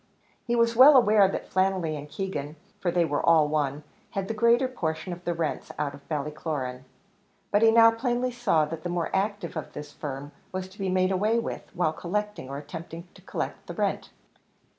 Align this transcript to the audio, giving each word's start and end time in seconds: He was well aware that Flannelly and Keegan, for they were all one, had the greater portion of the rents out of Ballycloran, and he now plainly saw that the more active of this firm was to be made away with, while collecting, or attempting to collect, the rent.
He 0.47 0.55
was 0.55 0.75
well 0.75 0.97
aware 0.97 1.27
that 1.27 1.47
Flannelly 1.47 1.95
and 1.95 2.09
Keegan, 2.09 2.55
for 2.79 2.89
they 2.89 3.05
were 3.05 3.23
all 3.23 3.47
one, 3.47 3.83
had 4.09 4.27
the 4.27 4.33
greater 4.33 4.67
portion 4.67 5.13
of 5.13 5.23
the 5.25 5.33
rents 5.35 5.71
out 5.77 5.93
of 5.93 6.09
Ballycloran, 6.09 6.85
and 7.53 7.61
he 7.63 7.69
now 7.71 7.91
plainly 7.91 8.31
saw 8.31 8.65
that 8.65 8.81
the 8.81 8.89
more 8.89 9.15
active 9.15 9.55
of 9.55 9.73
this 9.73 9.93
firm 9.93 10.31
was 10.51 10.67
to 10.69 10.79
be 10.79 10.89
made 10.89 11.11
away 11.11 11.37
with, 11.37 11.69
while 11.75 11.93
collecting, 11.93 12.49
or 12.49 12.57
attempting 12.57 13.09
to 13.13 13.21
collect, 13.21 13.67
the 13.67 13.75
rent. 13.75 14.09